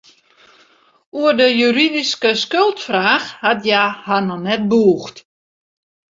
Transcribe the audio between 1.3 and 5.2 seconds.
de juridyske skuldfraach hat hja har net bûgd.